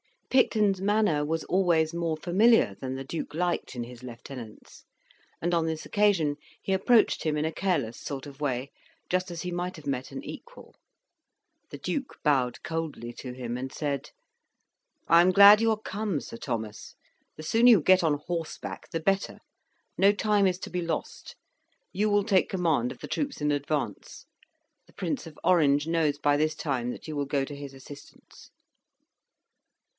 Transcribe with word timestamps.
Picton's 0.31 0.79
manner 0.81 1.25
was 1.25 1.43
always 1.43 1.93
more 1.93 2.15
familiar 2.15 2.75
than 2.79 2.95
the 2.95 3.03
Duke 3.03 3.35
liked 3.35 3.75
in 3.75 3.83
his 3.83 4.01
lieutenants, 4.01 4.85
and 5.41 5.53
on 5.53 5.65
this 5.67 5.85
occasion 5.85 6.37
he 6.63 6.71
approached 6.71 7.23
him 7.23 7.37
in 7.37 7.43
a 7.45 7.51
careless 7.51 7.99
sort 7.99 8.25
of 8.25 8.39
way, 8.41 8.71
just 9.09 9.29
as 9.29 9.41
he 9.41 9.51
might 9.51 9.75
have 9.75 9.85
met 9.85 10.09
an 10.09 10.23
equal. 10.23 10.73
The 11.69 11.77
Duke 11.77 12.17
bowed 12.23 12.63
coldly 12.63 13.13
to 13.15 13.33
him, 13.33 13.57
and 13.57 13.71
said, 13.73 14.09
"I 15.07 15.21
am 15.21 15.31
glad 15.31 15.59
you 15.61 15.69
are 15.69 15.77
come, 15.79 16.21
Sir 16.21 16.37
Thomas; 16.37 16.95
the 17.35 17.43
sooner 17.43 17.69
you 17.69 17.81
get 17.81 18.03
on 18.03 18.13
horseback 18.25 18.89
the 18.89 19.01
better; 19.01 19.39
no 19.97 20.13
time 20.13 20.47
is 20.47 20.57
to 20.59 20.71
be 20.71 20.81
lost. 20.81 21.35
You 21.91 22.09
will 22.09 22.23
take 22.23 22.49
the 22.49 22.57
command 22.57 22.91
of 22.93 22.99
the 22.99 23.07
troops 23.07 23.41
in 23.41 23.51
advance. 23.51 24.25
The 24.87 24.93
Prince 24.93 25.27
of 25.27 25.37
Orange 25.43 25.85
knows 25.87 26.17
by 26.17 26.37
this 26.37 26.55
time 26.55 26.89
that 26.89 27.07
you 27.07 27.15
will 27.17 27.25
go 27.27 27.43
to 27.45 27.55
his 27.55 27.73
assistance." 27.75 28.49